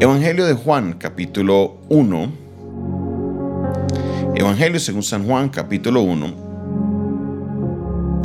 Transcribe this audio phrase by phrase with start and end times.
[0.00, 2.32] Evangelio de Juan, capítulo 1.
[4.36, 6.48] Evangelio según San Juan, capítulo 1.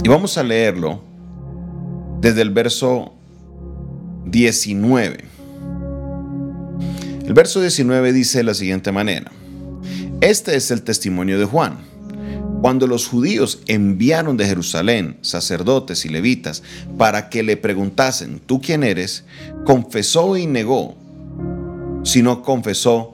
[0.04, 1.02] Y vamos a leerlo
[2.22, 3.14] desde el verso
[4.26, 5.26] 19.
[7.26, 9.32] El verso 19 dice de la siguiente manera.
[10.22, 11.78] Este es el testimonio de Juan.
[12.62, 16.62] Cuando los judíos enviaron de Jerusalén sacerdotes y levitas
[16.98, 19.26] para que le preguntasen, ¿tú quién eres?
[19.66, 21.03] Confesó y negó
[22.04, 23.14] sino confesó,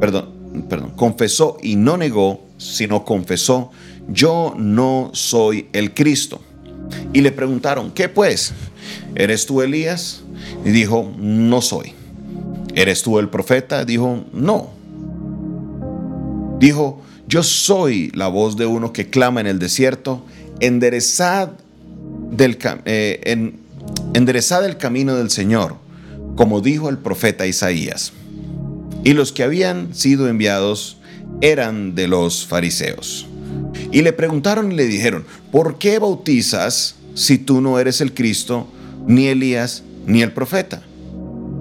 [0.00, 0.38] perdón,
[0.68, 3.70] perdón, confesó y no negó, sino confesó,
[4.08, 6.40] yo no soy el Cristo.
[7.12, 8.52] Y le preguntaron, ¿qué pues?
[9.14, 10.22] ¿Eres tú Elías?
[10.64, 11.92] Y dijo, no soy.
[12.74, 13.84] ¿Eres tú el profeta?
[13.84, 14.70] Dijo, no.
[16.58, 20.24] Dijo, yo soy la voz de uno que clama en el desierto,
[20.60, 21.50] enderezad,
[22.30, 23.52] del, eh,
[24.14, 25.76] enderezad el camino del Señor,
[26.36, 28.12] como dijo el profeta Isaías
[29.04, 30.98] y los que habían sido enviados
[31.40, 33.26] eran de los fariseos.
[33.92, 38.68] Y le preguntaron y le dijeron, ¿por qué bautizas si tú no eres el Cristo,
[39.06, 40.82] ni Elías, ni el profeta?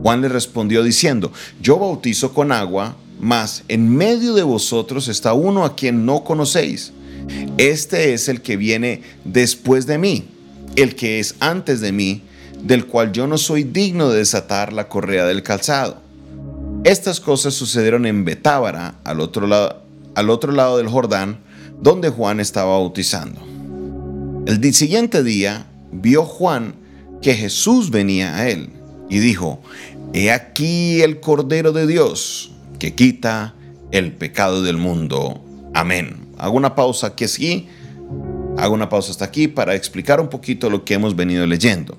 [0.01, 5.65] Juan le respondió diciendo, yo bautizo con agua, mas en medio de vosotros está uno
[5.65, 6.93] a quien no conocéis.
[7.57, 10.25] Este es el que viene después de mí,
[10.75, 12.21] el que es antes de mí,
[12.63, 16.06] del cual yo no soy digno de desatar la correa del calzado.
[16.83, 21.39] Estas cosas sucedieron en Betábara, al otro, lado, del Jordán,
[21.81, 23.41] donde Juan estaba bautizando.
[24.45, 26.75] El siguiente día vio Juan
[27.21, 28.69] que Jesús venía a él
[29.09, 29.61] y dijo,
[30.13, 33.55] He aquí el Cordero de Dios que quita
[33.91, 35.43] el pecado del mundo.
[35.73, 36.27] Amén.
[36.37, 37.67] Hago una pausa aquí, sí.
[38.57, 41.97] Hago una pausa hasta aquí para explicar un poquito lo que hemos venido leyendo.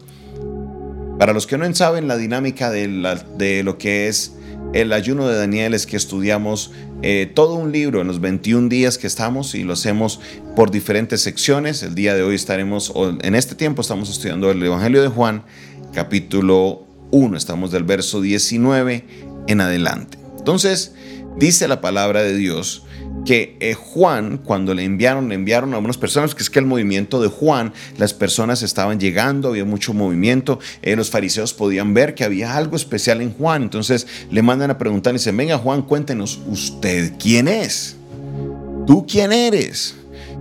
[1.18, 4.37] Para los que no saben la dinámica de lo que es
[4.74, 8.98] el ayuno de Daniel es que estudiamos eh, todo un libro en los 21 días
[8.98, 10.20] que estamos y lo hacemos
[10.56, 11.82] por diferentes secciones.
[11.82, 12.92] El día de hoy estaremos,
[13.22, 15.44] en este tiempo estamos estudiando el Evangelio de Juan,
[15.92, 17.36] capítulo 1.
[17.36, 19.04] Estamos del verso 19
[19.46, 20.18] en adelante.
[20.38, 20.94] Entonces,
[21.38, 22.84] dice la palabra de Dios
[23.28, 26.64] que eh, Juan, cuando le enviaron, le enviaron a unas personas, que es que el
[26.64, 32.14] movimiento de Juan, las personas estaban llegando, había mucho movimiento, eh, los fariseos podían ver
[32.14, 35.82] que había algo especial en Juan, entonces le mandan a preguntar y dicen, venga Juan,
[35.82, 37.96] cuéntenos, ¿usted quién es?
[38.86, 39.94] ¿Tú quién eres?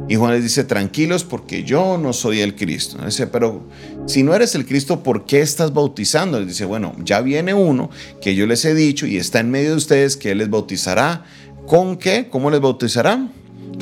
[0.08, 2.98] Y Juan les dice, tranquilos porque yo no soy el Cristo.
[3.04, 3.68] Dice, pero
[4.06, 6.40] si no eres el Cristo, ¿por qué estás bautizando?
[6.40, 7.90] Les dice, bueno, ya viene uno
[8.22, 11.26] que yo les he dicho y está en medio de ustedes que él les bautizará
[11.68, 12.30] ¿Con qué?
[12.30, 13.28] ¿Cómo les bautizará?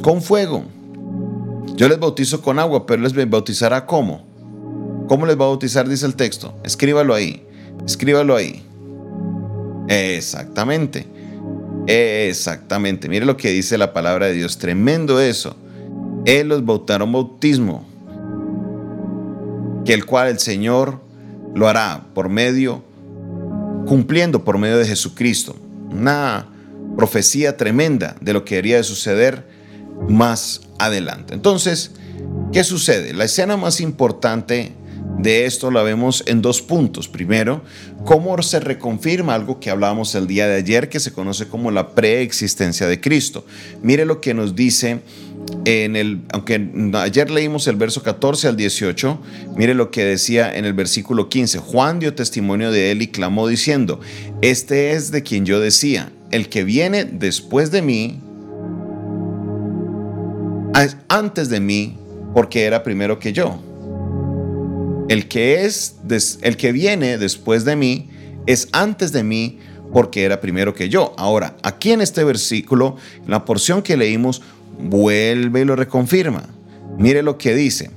[0.02, 0.64] Con fuego.
[1.76, 4.26] Yo les bautizo con agua, pero les bautizará cómo?
[5.08, 5.88] ¿Cómo les va a bautizar?
[5.88, 6.56] Dice el texto.
[6.64, 7.46] Escríbalo ahí.
[7.86, 8.64] Escríbalo ahí.
[9.88, 11.06] Exactamente.
[11.86, 13.08] Exactamente.
[13.08, 14.58] Mire lo que dice la palabra de Dios.
[14.58, 15.56] Tremendo eso.
[16.26, 17.86] Él los bautará un bautismo.
[19.86, 21.02] Que el cual el Señor
[21.54, 22.82] lo hará por medio,
[23.86, 25.56] cumpliendo por medio de Jesucristo.
[25.92, 26.50] Nada
[26.98, 29.48] profecía tremenda de lo que debería de suceder
[30.10, 31.34] más adelante.
[31.34, 31.92] Entonces,
[32.52, 33.14] ¿qué sucede?
[33.14, 34.74] La escena más importante
[35.18, 37.08] de esto la vemos en dos puntos.
[37.08, 37.64] Primero,
[38.04, 41.96] cómo se reconfirma algo que hablábamos el día de ayer, que se conoce como la
[41.96, 43.46] preexistencia de Cristo.
[43.82, 45.02] Mire lo que nos dice
[45.66, 49.20] en el, aunque ayer leímos el verso 14 al 18,
[49.56, 51.60] mire lo que decía en el versículo 15.
[51.60, 54.00] Juan dio testimonio de él y clamó diciendo,
[54.42, 58.20] este es de quien yo decía, el que viene después de mí,
[61.08, 61.98] antes de mí,
[62.34, 63.62] porque era primero que yo.
[65.08, 65.96] El que es
[66.42, 68.10] el que viene después de mí
[68.48, 69.60] es antes de mí
[69.94, 71.14] porque era primero que yo.
[71.18, 74.42] Ahora, aquí en este versículo, la porción que leímos
[74.78, 76.44] vuelve y lo reconfirma.
[76.98, 77.92] Mire lo que dice.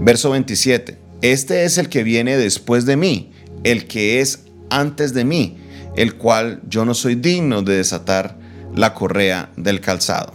[0.00, 0.98] Verso 27.
[1.22, 3.30] Este es el que viene después de mí,
[3.62, 5.58] el que es antes de mí,
[5.98, 8.36] el cual yo no soy digno de desatar
[8.74, 10.32] la correa del calzado.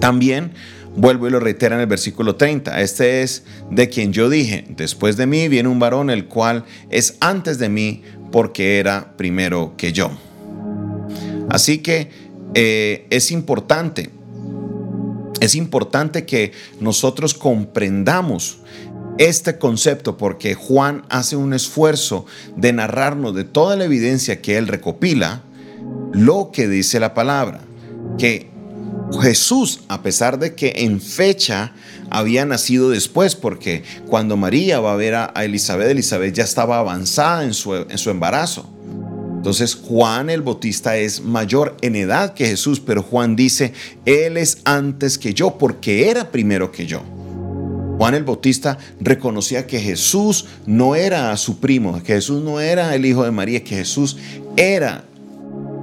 [0.00, 0.52] También
[0.96, 2.80] vuelvo y lo reitera en el versículo 30.
[2.80, 7.18] Este es de quien yo dije, después de mí viene un varón el cual es
[7.20, 8.02] antes de mí
[8.32, 10.10] porque era primero que yo.
[11.48, 12.10] Así que
[12.54, 14.10] eh, es importante,
[15.40, 18.58] es importante que nosotros comprendamos
[19.20, 22.24] este concepto porque Juan hace un esfuerzo
[22.56, 25.42] de narrarnos de toda la evidencia que él recopila
[26.14, 27.60] lo que dice la palabra,
[28.16, 28.48] que
[29.20, 31.74] Jesús, a pesar de que en fecha
[32.08, 37.44] había nacido después, porque cuando María va a ver a Elizabeth, Elizabeth ya estaba avanzada
[37.44, 38.70] en su, en su embarazo.
[39.36, 43.74] Entonces Juan el Bautista es mayor en edad que Jesús, pero Juan dice,
[44.06, 47.02] Él es antes que yo porque era primero que yo.
[48.00, 53.04] Juan el Bautista reconocía que Jesús no era su primo, que Jesús no era el
[53.04, 54.16] hijo de María, que Jesús
[54.56, 55.04] era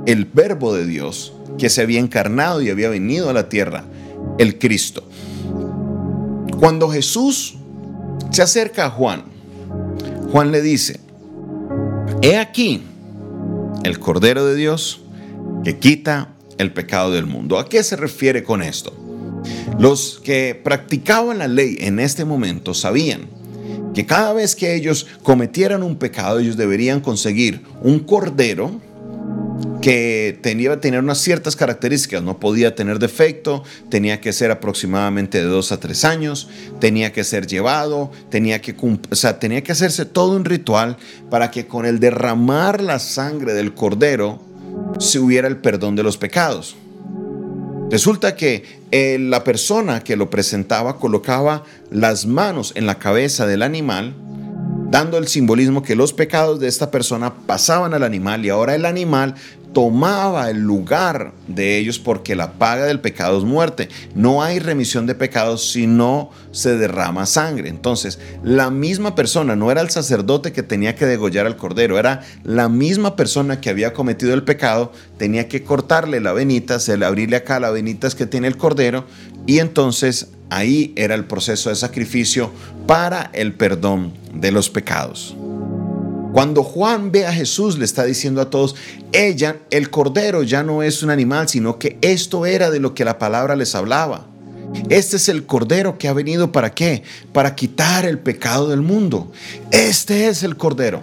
[0.07, 3.83] el verbo de Dios que se había encarnado y había venido a la tierra,
[4.39, 5.07] el Cristo.
[6.59, 7.53] Cuando Jesús
[8.31, 9.25] se acerca a Juan,
[10.31, 10.99] Juan le dice,
[12.23, 12.81] he aquí,
[13.83, 15.01] el Cordero de Dios
[15.63, 17.59] que quita el pecado del mundo.
[17.59, 18.96] ¿A qué se refiere con esto?
[19.79, 23.27] Los que practicaban la ley en este momento sabían
[23.94, 28.79] que cada vez que ellos cometieran un pecado, ellos deberían conseguir un cordero
[29.81, 35.39] que tenía que tener unas ciertas características, no podía tener defecto, tenía que ser aproximadamente
[35.39, 39.71] de dos a tres años, tenía que ser llevado, tenía que, o sea, tenía que
[39.71, 40.97] hacerse todo un ritual
[41.29, 44.41] para que con el derramar la sangre del cordero
[45.00, 46.75] se hubiera el perdón de los pecados.
[47.89, 53.63] Resulta que eh, la persona que lo presentaba colocaba las manos en la cabeza del
[53.63, 54.13] animal,
[54.92, 58.86] dando el simbolismo que los pecados de esta persona pasaban al animal y ahora el
[58.86, 59.36] animal
[59.73, 63.89] tomaba el lugar de ellos porque la paga del pecado es muerte.
[64.15, 67.69] No hay remisión de pecados si no se derrama sangre.
[67.69, 72.21] Entonces, la misma persona, no era el sacerdote que tenía que degollar al cordero, era
[72.43, 77.05] la misma persona que había cometido el pecado, tenía que cortarle la venita, se le
[77.05, 79.05] abrirle acá la venita que tiene el cordero
[79.45, 82.51] y entonces ahí era el proceso de sacrificio
[82.85, 85.35] para el perdón de los pecados.
[86.31, 88.75] Cuando Juan ve a Jesús, le está diciendo a todos,
[89.12, 93.06] ella, el cordero ya no es un animal, sino que esto era de lo que
[93.06, 94.27] la palabra les hablaba.
[94.89, 97.03] Este es el cordero que ha venido para qué?
[97.33, 99.31] Para quitar el pecado del mundo.
[99.71, 101.01] Este es el cordero.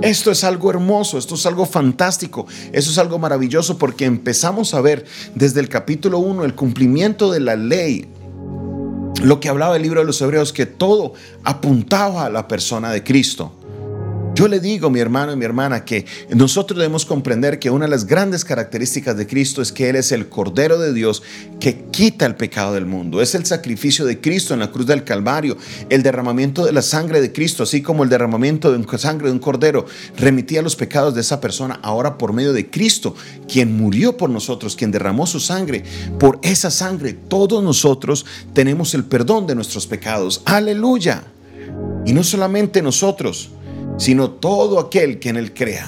[0.00, 4.80] Esto es algo hermoso, esto es algo fantástico, esto es algo maravilloso porque empezamos a
[4.80, 5.04] ver
[5.36, 8.08] desde el capítulo 1 el cumplimiento de la ley,
[9.22, 11.14] lo que hablaba el libro de los Hebreos, que todo
[11.44, 13.52] apuntaba a la persona de Cristo.
[14.34, 17.90] Yo le digo, mi hermano y mi hermana, que nosotros debemos comprender que una de
[17.90, 21.22] las grandes características de Cristo es que Él es el Cordero de Dios
[21.60, 23.20] que quita el pecado del mundo.
[23.20, 25.58] Es el sacrificio de Cristo en la cruz del Calvario,
[25.90, 29.38] el derramamiento de la sangre de Cristo, así como el derramamiento de sangre de un
[29.38, 29.84] Cordero
[30.16, 33.14] remitía los pecados de esa persona, ahora por medio de Cristo,
[33.46, 35.84] quien murió por nosotros, quien derramó su sangre.
[36.18, 38.24] Por esa sangre todos nosotros
[38.54, 40.40] tenemos el perdón de nuestros pecados.
[40.46, 41.24] Aleluya.
[42.06, 43.50] Y no solamente nosotros,
[44.02, 45.86] sino todo aquel que en él crea.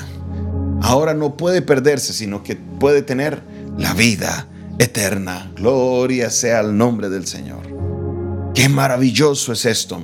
[0.82, 3.42] Ahora no puede perderse, sino que puede tener
[3.76, 4.46] la vida
[4.78, 5.50] eterna.
[5.56, 7.62] Gloria sea el nombre del Señor.
[8.54, 10.00] Qué maravilloso es esto.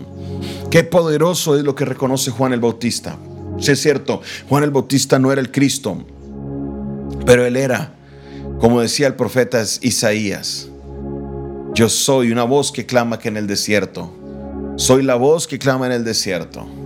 [0.73, 3.17] Qué poderoso es lo que reconoce Juan el Bautista.
[3.61, 6.05] Si es cierto, Juan el Bautista no era el Cristo,
[7.25, 7.95] pero él era,
[8.59, 10.69] como decía el profeta Isaías,
[11.75, 14.13] yo soy una voz que clama en el desierto.
[14.75, 16.80] Soy la voz que clama en el desierto.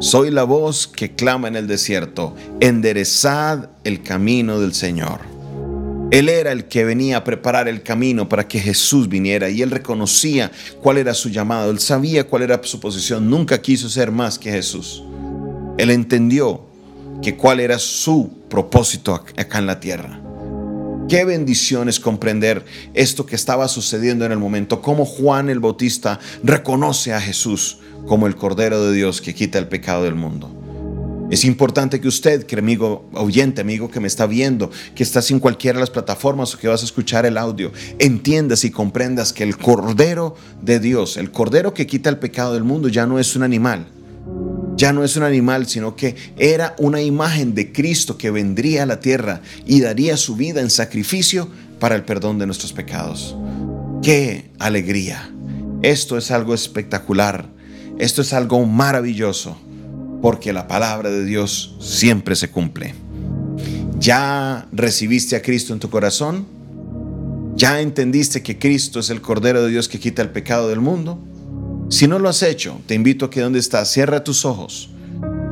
[0.00, 5.20] Soy la voz que clama en el desierto, enderezad el camino del Señor.
[6.10, 9.70] Él era el que venía a preparar el camino para que Jesús viniera y él
[9.70, 10.50] reconocía
[10.80, 14.50] cuál era su llamado, él sabía cuál era su posición, nunca quiso ser más que
[14.50, 15.04] Jesús.
[15.76, 16.62] Él entendió
[17.20, 20.19] que cuál era su propósito acá en la tierra.
[21.10, 22.64] Qué bendición es comprender
[22.94, 28.28] esto que estaba sucediendo en el momento, cómo Juan el Bautista reconoce a Jesús como
[28.28, 30.54] el Cordero de Dios que quita el pecado del mundo.
[31.28, 35.40] Es importante que usted, que amigo oyente, amigo que me está viendo, que estás en
[35.40, 39.42] cualquiera de las plataformas o que vas a escuchar el audio, entiendas y comprendas que
[39.42, 43.34] el Cordero de Dios, el Cordero que quita el pecado del mundo, ya no es
[43.34, 43.88] un animal.
[44.80, 48.86] Ya no es un animal, sino que era una imagen de Cristo que vendría a
[48.86, 53.36] la tierra y daría su vida en sacrificio para el perdón de nuestros pecados.
[54.02, 55.30] ¡Qué alegría!
[55.82, 57.60] Esto es algo espectacular
[58.00, 59.58] esto es algo maravilloso
[60.22, 62.94] porque la palabra de Dios siempre se cumple.
[63.98, 66.46] ¿Ya recibiste a Cristo en tu corazón?
[67.56, 71.18] ¿Ya entendiste que Cristo es el Cordero de Dios que quita el pecado del mundo?
[71.90, 74.88] Si no lo has hecho, te invito a que donde estás, cierra tus ojos.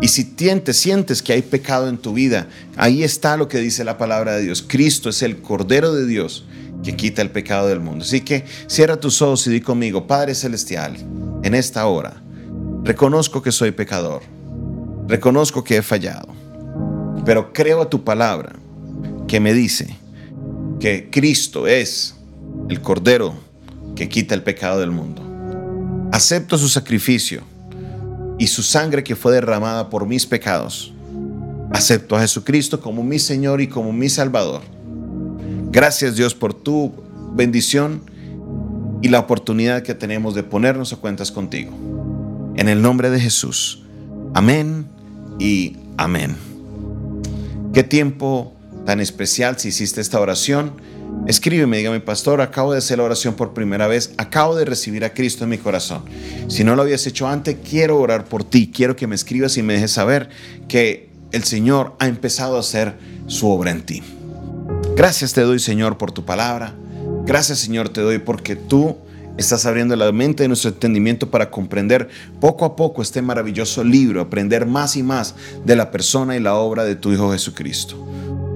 [0.01, 3.85] Y si te sientes que hay pecado en tu vida, ahí está lo que dice
[3.85, 4.65] la palabra de Dios.
[4.67, 6.47] Cristo es el Cordero de Dios
[6.83, 8.05] que quita el pecado del mundo.
[8.05, 10.97] Así que cierra tus ojos y di conmigo, Padre Celestial,
[11.43, 12.23] en esta hora
[12.89, 14.23] Reconozco que soy pecador.
[15.09, 16.29] Reconozco que he fallado.
[17.27, 18.55] Pero creo a tu palabra
[19.27, 19.95] que me dice
[20.81, 22.15] que Cristo es
[22.71, 23.35] el Cordero
[23.95, 25.28] que quita el pecado del mundo.
[26.19, 27.43] Acepto su sacrificio
[28.41, 30.93] y su sangre que fue derramada por mis pecados
[31.71, 34.63] Acepto a Jesucristo como mi Señor y como mi Salvador.
[35.71, 36.93] Gracias Dios por tu
[37.35, 38.03] bendición
[39.01, 41.71] y la oportunidad que tenemos de ponernos a cuentas contigo.
[42.57, 43.85] En el nombre de Jesús.
[44.35, 44.89] Amén
[45.39, 46.35] y amén.
[47.73, 48.57] Qué tiempo
[48.87, 50.73] tan especial si hiciste esta oración.
[51.29, 55.13] Escríbeme, dígame, pastor, acabo de hacer la oración por primera vez, acabo de recibir a
[55.13, 56.03] Cristo en mi corazón.
[56.49, 59.63] Si no lo habías hecho antes, quiero orar por ti, quiero que me escribas y
[59.63, 60.31] me dejes saber
[60.69, 62.95] que el Señor ha empezado a hacer
[63.27, 64.03] su obra en ti.
[64.97, 66.73] Gracias te doy, Señor, por tu palabra.
[67.27, 68.97] Gracias, Señor, te doy porque tú
[69.37, 72.09] estás abriendo la mente de nuestro entendimiento para comprender
[72.41, 76.55] poco a poco este maravilloso libro, aprender más y más de la persona y la
[76.55, 78.03] obra de tu Hijo Jesucristo.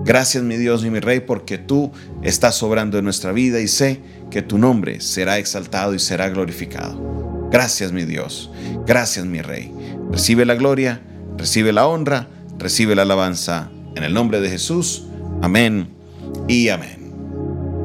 [0.05, 1.93] Gracias mi Dios y mi Rey porque tú
[2.23, 7.49] estás obrando en nuestra vida y sé que tu nombre será exaltado y será glorificado.
[7.53, 8.51] Gracias mi Dios,
[8.85, 9.73] gracias mi Rey.
[10.11, 11.01] Recibe la gloria,
[11.39, 12.29] recibe la honra,
[12.59, 13.71] recibe la alabanza.
[13.95, 15.07] En el nombre de Jesús,
[15.41, 15.89] amén
[16.49, 17.03] y amén.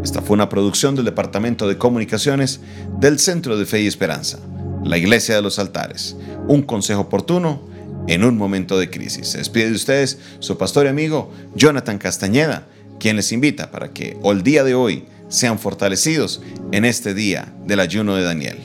[0.04, 2.62] Esta fue una producción del Departamento de Comunicaciones
[3.00, 4.40] del Centro de Fe y Esperanza,
[4.84, 6.16] la Iglesia de los Altares.
[6.48, 7.62] Un consejo oportuno
[8.08, 9.28] en un momento de crisis.
[9.30, 12.68] Se despide de ustedes su pastor y amigo Jonathan Castañeda,
[13.00, 17.80] quien les invita para que el día de hoy sean fortalecidos en este día del
[17.80, 18.58] ayuno de Daniel.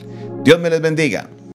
[0.43, 1.29] Dios me les bendiga.